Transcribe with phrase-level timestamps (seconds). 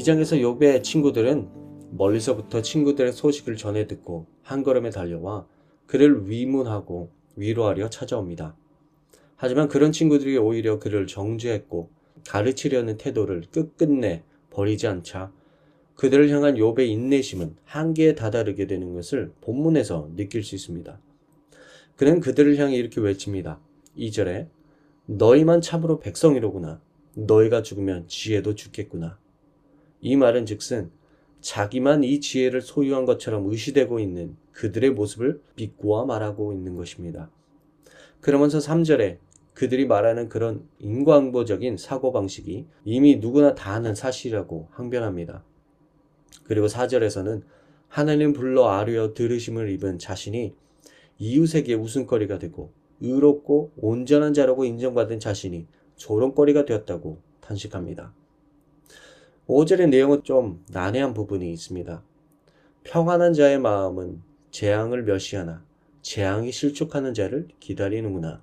[0.00, 1.50] 이 장에서 욥의 친구들은
[1.90, 5.46] 멀리서부터 친구들의 소식을 전해 듣고 한 걸음에 달려와
[5.84, 8.56] 그를 위문하고 위로하려 찾아옵니다.
[9.36, 11.90] 하지만 그런 친구들이 오히려 그를 정죄했고
[12.26, 15.34] 가르치려는 태도를 끝끝내 버리지 않자
[15.96, 20.98] 그들을 향한 욥의 인내심은 한계에 다다르게 되는 것을 본문에서 느낄 수 있습니다.
[21.96, 23.60] 그는 그들을 향해 이렇게 외칩니다.
[23.98, 24.48] 2절에
[25.04, 26.80] 너희만 참으로 백성이로구나.
[27.16, 29.18] 너희가 죽으면 지혜도 죽겠구나.
[30.00, 30.90] 이 말은 즉슨
[31.40, 37.30] 자기만 이 지혜를 소유한 것처럼 의시되고 있는 그들의 모습을 비꼬아 말하고 있는 것입니다.
[38.20, 39.18] 그러면서 3절에
[39.54, 45.44] 그들이 말하는 그런 인과응보적인 사고방식이 이미 누구나 다 아는 사실이라고 항변합니다.
[46.44, 47.42] 그리고 4절에서는
[47.88, 50.54] 하나님 불러 아뢰어 들으심을 입은 자신이
[51.18, 58.14] 이웃에게 웃음거리가 되고 의롭고 온전한 자라고 인정받은 자신이 조롱거리가 되었다고 탄식합니다.
[59.50, 62.04] 5절의 내용은 좀 난해한 부분이 있습니다.
[62.84, 65.64] 평안한 자의 마음은 재앙을 멸시하나
[66.02, 68.40] 재앙이 실족하는 자를 기다리는구나.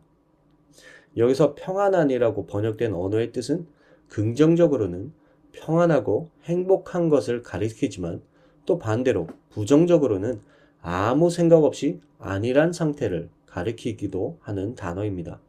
[1.15, 3.67] 여기서 평안한이라고 번역된 언어의 뜻은
[4.09, 5.13] 긍정적으로는
[5.53, 8.21] 평안하고 행복한 것을 가리키지만
[8.65, 10.41] 또 반대로 부정적으로는
[10.81, 15.39] 아무 생각 없이 안일한 상태를 가리키기도 하는 단어입니다.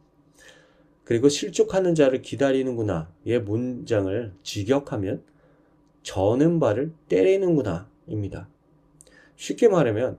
[1.03, 5.25] 그리고 실족하는 자를 기다리는구나의 문장을 직역하면
[6.09, 8.49] 저는 발을 때리는구나 입니다.
[9.37, 10.17] 쉽게 말하면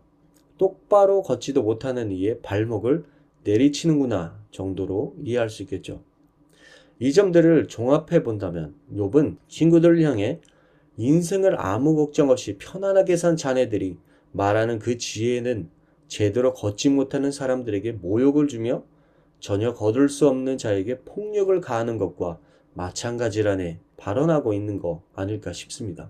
[0.59, 3.05] 똑바로 걷지도 못하는 이의 발목을
[3.43, 6.03] 내리치는구나 정도로 이해할 수 있겠죠.
[6.99, 10.41] 이 점들을 종합해 본다면 욥은 친구들을 향해
[10.97, 13.97] 인생을 아무 걱정 없이 편안하게 산 자네들이
[14.31, 15.71] 말하는 그 지혜는
[16.07, 18.83] 제대로 걷지 못하는 사람들에게 모욕을 주며
[19.39, 22.39] 전혀 거둘 수 없는 자에게 폭력을 가하는 것과
[22.75, 26.09] 마찬가지라네 발언하고 있는 거 아닐까 싶습니다.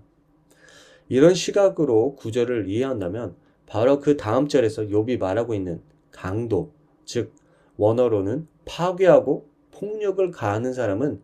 [1.08, 3.34] 이런 시각으로 구절을 이해한다면
[3.66, 6.72] 바로 그 다음 절에서 욥이 말하고 있는 강도,
[7.04, 7.34] 즉
[7.76, 11.20] 원어로는 파괴하고 폭력을 가하는 사람은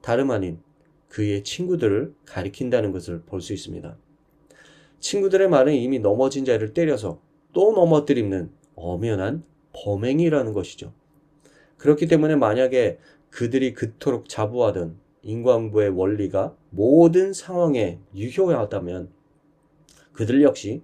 [0.00, 0.60] 다름 아닌
[1.08, 3.96] 그의 친구들을 가리킨다는 것을 볼 수 있습니다.
[5.00, 7.20] 친구들의 말은 이미 넘어진 자를 때려서
[7.52, 10.92] 또 넘어뜨리는 엄연한 범행이라는 것이죠.
[11.76, 12.98] 그렇기 때문에 만약에
[13.30, 19.10] 그들이 그토록 자부하던 인과응보의 원리가 모든 상황에 유효하다면
[20.12, 20.82] 그들 역시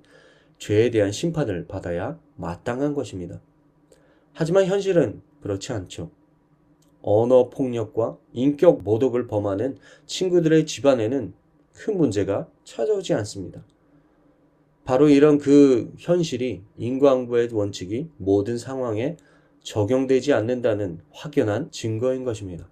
[0.58, 3.41] 죄에 대한 심판을 받아야 마땅한 것입니다.
[4.32, 6.10] 하지만 현실은 그렇지 않죠.
[7.03, 11.34] 언어 폭력과 인격 모독을 범하는 친구들의 집안에는
[11.72, 13.64] 큰 문제가 찾아오지 않습니다.
[14.84, 19.16] 바로 이런 그 현실이 인과응보의 원칙이 모든 상황에
[19.62, 22.69] 적용되지 않는다는 확연한 증거인 것입니다.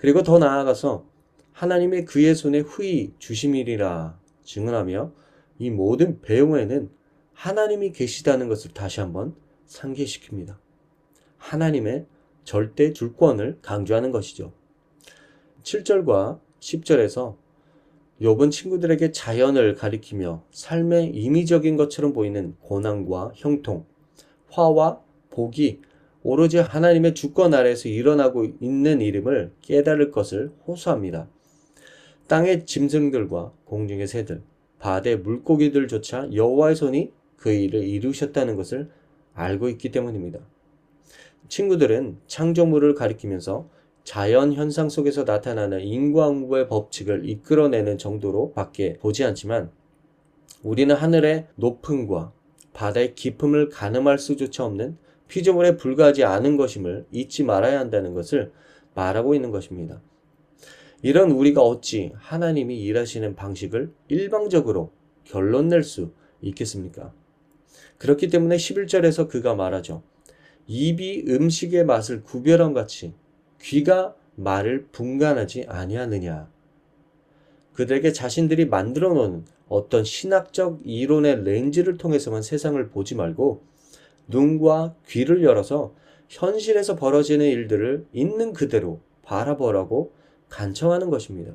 [0.00, 1.04] 그리고 더 나아가서
[1.52, 5.12] 하나님의 그의 손에 후히 주심이리라 증언하며
[5.58, 6.90] 이 모든 배경에는
[7.34, 9.34] 하나님이 계시다는 것을 다시 한번
[9.68, 10.56] 상기시킵니다.
[11.36, 12.06] 하나님의
[12.44, 14.52] 절대 주권을 강조하는 것이죠.
[15.64, 17.36] 7절과 10절에서
[18.22, 23.84] 욥은 친구들에게 자연을 가리키며 삶의 임의적인 것처럼 보이는 고난과 형통,
[24.48, 25.82] 화와 복이
[26.22, 31.28] 오로지 하나님의 주권 아래에서 일어나고 있는 이름을 깨달을 것을 호소합니다.
[32.26, 34.42] 땅의 짐승들과 공중의 새들,
[34.78, 38.90] 바다의 물고기들조차 여호와의 손이 그 일을 이루셨다는 것을
[39.34, 40.40] 알고 있기 때문입니다.
[41.48, 43.68] 친구들은 창조물을 가리키면서
[44.04, 49.70] 자연 현상 속에서 나타나는 인과응보의 법칙을 이끌어내는 정도로 밖에 보지 않지만
[50.62, 52.32] 우리는 하늘의 높음과
[52.72, 54.96] 바다의 깊음을 가늠할 수조차 없는
[55.30, 58.52] 피조물에 불과하지 않은 것임을 잊지 말아야 한다는 것을
[58.94, 60.02] 말하고 있는 것입니다.
[61.02, 64.90] 이런 우리가 어찌 하나님이 일하시는 방식을 일방적으로
[65.24, 66.12] 결론 낼 수
[66.42, 67.14] 있겠습니까?
[67.98, 70.02] 그렇기 때문에 11절에서 그가 말하죠.
[70.66, 73.14] 입이 음식의 맛을 구별함 같이
[73.60, 76.50] 귀가 말을 분간하지 아니하느냐.
[77.74, 83.69] 그들에게 자신들이 만들어 놓은 어떤 신학적 이론의 렌즈를 통해서만 세상을 보지 말고
[84.30, 85.94] 눈과 귀를 열어서
[86.28, 90.12] 현실에서 벌어지는 일들을 있는 그대로 바라보라고
[90.48, 91.54] 간청하는 것입니다.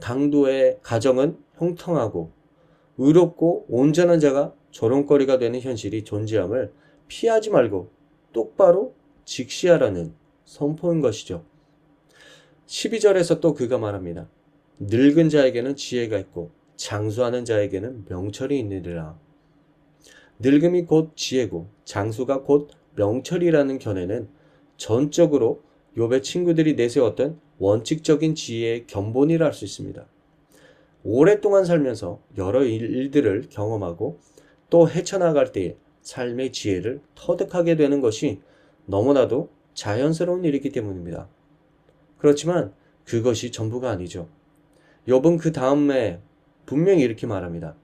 [0.00, 2.30] 강도의 가정은 형통하고
[2.98, 6.72] 의롭고 온전한 자가 조롱거리가 되는 현실이 존재함을
[7.08, 7.90] 피하지 말고
[8.32, 10.14] 똑바로 직시하라는
[10.44, 11.44] 선포인 것이죠.
[12.66, 14.28] 12절에서 또 그가 말합니다.
[14.78, 19.18] 늙은 자에게는 지혜가 있고 장수하는 자에게는 명철이 있느니라.
[20.40, 24.28] 늙음이 곧 지혜고 장수가 곧 명철이라는 견해는
[24.76, 25.62] 전적으로
[25.96, 30.06] 욥의 친구들이 내세웠던 원칙적인 지혜의 견본이라 할 수 있습니다.
[31.04, 34.18] 오랫동안 살면서 여러 일들을 경험하고
[34.68, 38.40] 또 헤쳐나갈 때에 삶의 지혜를 터득하게 되는 것이
[38.86, 41.28] 너무나도 자연스러운 일이기 때문입니다.
[42.18, 42.72] 그렇지만
[43.04, 44.28] 그것이 전부가 아니죠.
[45.06, 46.20] 욥은 그 다음에
[46.66, 47.76] 분명히 이렇게 말합니다.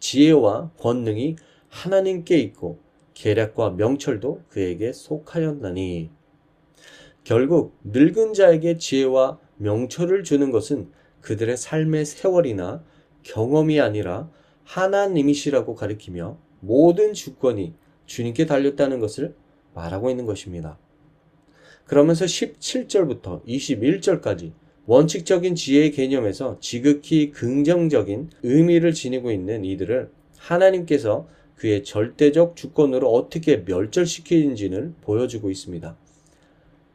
[0.00, 1.36] 지혜와 권능이
[1.68, 2.80] 하나님께 있고
[3.14, 6.10] 계략과 명철도 그에게 속하였나니
[7.22, 12.82] 결국 늙은 자에게 지혜와 명철을 주는 것은 그들의 삶의 세월이나
[13.22, 14.30] 경험이 아니라
[14.64, 17.74] 하나님이시라고 가리키며 모든 주권이
[18.06, 19.34] 주님께 달렸다는 것을
[19.74, 20.78] 말하고 있는 것입니다.
[21.84, 24.52] 그러면서 17절부터 21절까지
[24.90, 34.94] 원칙적인 지혜의 개념에서 지극히 긍정적인 의미를 지니고 있는 이들을 하나님께서 그의 절대적 주권으로 어떻게 멸절시키는지를
[35.02, 35.96] 보여주고 있습니다.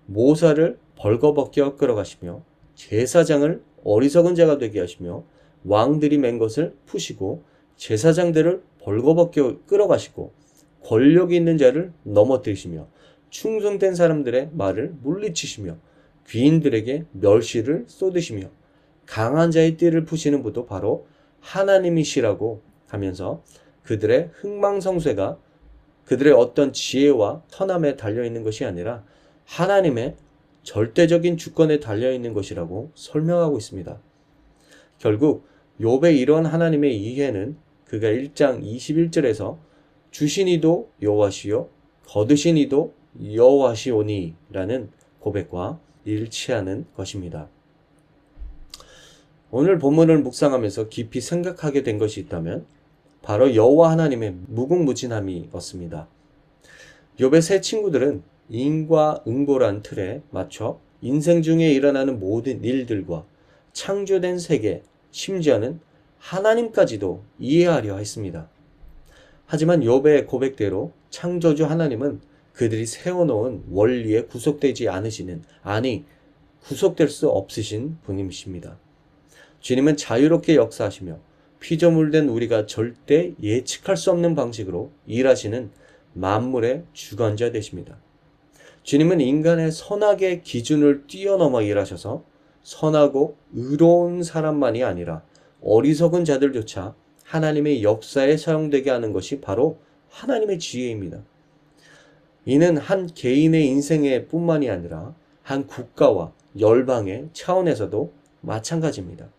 [0.08, 2.44] 모사를 벌거벗겨 끌어가시며
[2.76, 5.24] 제사장을 어리석은 자가 되게 하시며
[5.64, 7.44] 왕들이 맨 것을 푸시고
[7.78, 10.34] 제사장들을 벌거벗겨 끌어가시고
[10.84, 12.90] 권력이 있는 자를 넘어뜨리시며
[13.30, 15.78] 충성된 사람들의 말을 물리치시며
[16.28, 18.50] 귀인들에게 멸시를 쏟으시며
[19.06, 21.08] 강한 자의 띠를 푸시는 분도 바로
[21.40, 23.44] 하나님이시라고 하면서
[23.84, 25.38] 그들의 흥망성쇠가
[26.06, 29.04] 그들의 어떤 지혜와 선함에 달려있는 것이 아니라
[29.46, 30.16] 하나님의
[30.64, 34.00] 절대적인 주권에 달려있는 것이라고 설명하고 있습니다.
[34.98, 35.48] 결국
[35.80, 39.58] 욥의 이런 하나님의 이해는 그가 1장 21절에서
[40.10, 41.70] 주신 이도 여호와시요
[42.08, 44.90] 거두신 이도 여호와시오니라는
[45.20, 47.50] 고백과 일치하는 것입니다.
[49.52, 52.66] 오늘 본문을 묵상하면서 깊이 생각하게 된 것이 있다면
[53.22, 56.08] 바로 여호와 하나님의 무궁무진함이었습니다.
[57.20, 63.26] 욥의 세 친구들은 인과 응보란 틀에 맞춰 인생 중에 일어나는 모든 일들과
[63.74, 65.80] 창조된 세계, 심지어는
[66.20, 68.50] 하나님까지도 이해하려 했습니다.
[69.46, 72.22] 하지만 욥의 고백대로 창조주 하나님은
[72.56, 76.06] 그들이 세워놓은 원리에 구속되지 않으시는, 아니,
[76.64, 78.78] 구속될 수 없으신 분이십니다.
[79.60, 81.20] 주님은 자유롭게 역사하시며
[81.60, 85.72] 피조물된 우리가 절대 예측할 수 없는 방식으로 일하시는
[86.14, 87.98] 만물의 주관자 되십니다.
[88.84, 92.24] 주님은 인간의 선악의 기준을 뛰어넘어 일하셔서
[92.62, 95.24] 선하고 의로운 사람만이 아니라
[95.62, 99.80] 어리석은 자들조차 하나님의 역사에 사용되게 하는 것이 바로
[100.10, 101.24] 하나님의 지혜입니다.
[102.46, 109.30] 이는 한 개인의 인생에 뿐만이 아니라 한 국가와 열방의 차원에서도 마찬가지입니다.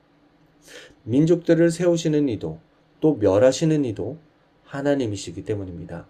[1.05, 2.59] 민족들을 세우시는 이도
[3.01, 4.19] 또 멸하시는 이도
[4.65, 6.07] 하나님이시기 때문입니다.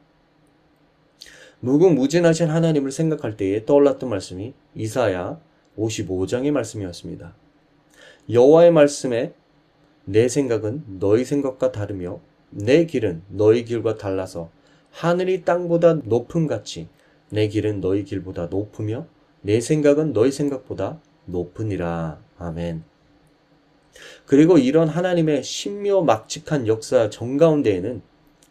[1.61, 5.41] 무궁무진하신 하나님을 생각할 때에 떠올랐던 말씀이 이사야
[5.79, 7.35] 55장의 말씀이었습니다.
[8.31, 9.35] 여호와의 말씀에
[10.05, 12.21] 내 생각은 너희 생각과 다르며
[12.51, 14.51] 내 길은 너희 길과 달라서
[14.97, 16.89] 하늘이 땅보다 높음 같이
[17.29, 19.07] 내 길은 너희 길보다 높으며
[19.43, 22.19] 내 생각은 너희 생각보다 높으니라.
[22.39, 22.83] 아멘.
[24.25, 28.01] 그리고 이런 하나님의 신묘막직한 역사 정가운데에는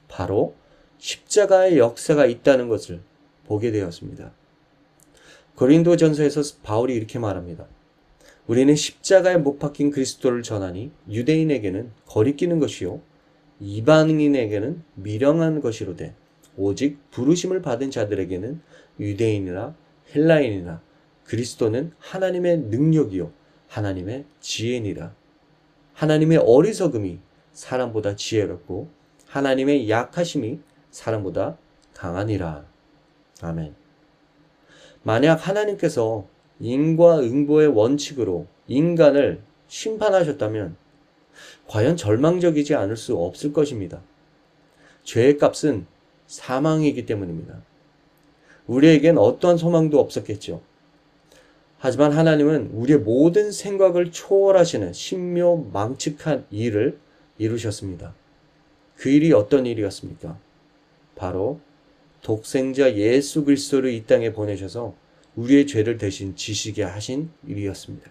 [0.08, 0.54] 바로
[1.00, 3.02] 십자가의 역사가 있다는 것을
[3.48, 4.32] 보게 되었습니다.
[5.56, 7.66] 고린도 전서에서 바울이 이렇게 말합니다.
[8.46, 13.02] 우리는 십자가에 못 박힌 그리스도를 전하니 유대인에게는 거리끼는 것이요
[13.60, 16.14] 이방인에게는 미령한 것이로되
[16.58, 18.62] 오직 부르심을 받은 자들에게는
[19.00, 19.76] 유대인이나
[20.14, 20.82] 헬라인이나
[21.26, 23.32] 그리스도는 하나님의 능력이요
[23.68, 25.14] 하나님의 지혜니라
[25.94, 27.20] 하나님의 어리석음이
[27.52, 28.90] 사람보다 지혜롭고
[29.28, 30.60] 하나님의 약하심이
[30.92, 31.58] 사람보다
[31.94, 32.66] 강하니라.
[33.42, 33.76] 아멘.
[35.04, 36.28] 만약 하나님께서
[36.60, 40.78] 인과 응보의 원칙으로 인간을 심판하셨다면
[41.68, 44.02] 과연 절망적이지 않을 수 없을 것입니다.
[45.04, 45.86] 죄의 값은
[46.28, 47.62] 사망이기 때문입니다.
[48.68, 50.62] 우리에겐 어떠한 소망도 없었겠죠.
[51.78, 56.98] 하지만 하나님은 우리의 모든 생각을 초월하시는 신묘 망측한 일을
[57.38, 58.16] 이루셨습니다.
[58.96, 60.40] 그 일이 어떤 일이었습니까?
[61.16, 61.60] 바로
[62.22, 64.96] 독생자 예수 그리스도를 이 땅에 보내셔서
[65.36, 68.10] 우리의 죄를 대신 지시게 하신 일이었습니다.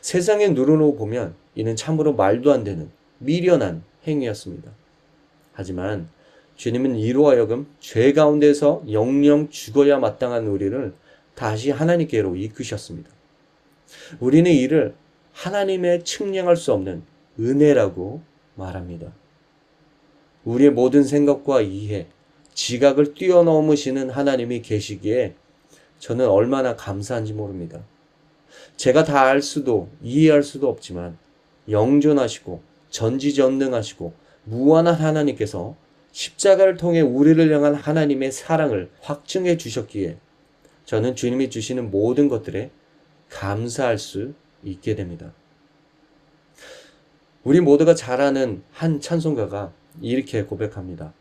[0.00, 4.70] 세상의 누르노 보면 이는 참으로 말도 안 되는 미련한 행위였습니다.
[5.52, 6.08] 하지만
[6.60, 10.92] 주님은 이로 하여금 죄 가운데서 영영 죽어야 마땅한 우리를
[11.34, 13.08] 다시 하나님께로 이끄셨습니다.
[14.20, 14.94] 우리는 이를
[15.32, 17.02] 하나님의 측량할 수 없는
[17.38, 18.20] 은혜라고
[18.56, 19.10] 말합니다.
[20.44, 22.08] 우리의 모든 생각과 이해,
[22.52, 25.36] 지각을 뛰어넘으시는 하나님이 계시기에
[25.98, 27.80] 저는 얼마나 감사한지 모릅니다.
[28.76, 31.16] 제가 다 알 수도 이해할 수도 없지만
[31.70, 34.12] 영존하시고 전지전능하시고
[34.44, 35.74] 무한한 하나님께서
[36.12, 40.18] 십자가를 통해 우리를 향한 하나님의 사랑을 확증해 주셨기에
[40.84, 42.70] 저는 주님이 주시는 모든 것들에
[43.28, 45.32] 감사할 수 있게 됩니다.
[47.44, 51.14] 우리 모두가 잘 아는 한 찬송가가 이렇게 고백합니다.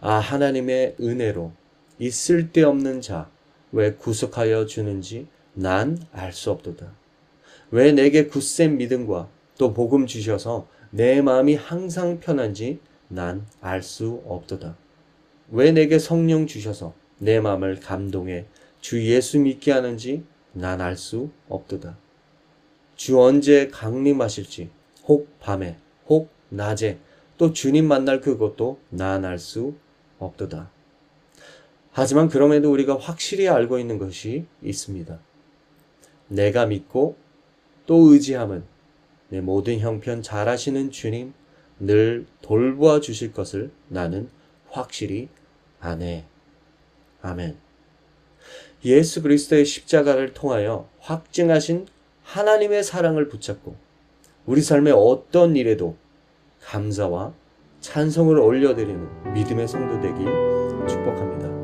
[0.00, 1.52] 아, 하나님의 은혜로
[1.98, 3.30] 이 쓸데없는 자,
[3.72, 6.92] 왜 구속하여 주는지 난 알 수 없도다.
[7.70, 14.76] 왜 내게 굳센 믿음과 또 복음 주셔서 내 마음이 항상 편한지 난 알 수 없도다.
[15.50, 18.46] 왜 내게 성령 주셔서 내 마음을 감동해
[18.80, 21.96] 주 예수 믿게 하는지 난 알 수 없도다.
[22.96, 24.70] 주 언제 강림하실지
[25.04, 26.98] 혹 밤에 혹 낮에
[27.38, 29.74] 또 주님 만날 그것도 난 알 수
[30.18, 30.70] 없도다.
[31.92, 35.18] 하지만 그럼에도 우리가 확실히 알고 있는 것이 있습니다.
[36.28, 37.16] 내가 믿고
[37.86, 38.64] 또 의지함은
[39.30, 41.32] 내 모든 형편 잘하시는 주님
[41.80, 44.28] 늘 돌보아 주실 것을 나는
[44.70, 45.28] 확실히
[45.80, 46.24] 아네.
[47.22, 47.56] 아멘.
[48.84, 51.86] 예수 그리스도의 십자가를 통하여 확증하신
[52.22, 53.76] 하나님의 사랑을 붙잡고
[54.46, 55.96] 우리 삶의 어떤 일에도
[56.62, 57.34] 감사와
[57.80, 60.24] 찬송을 올려드리는 믿음의 성도 되길
[60.86, 61.57] 축복합니다.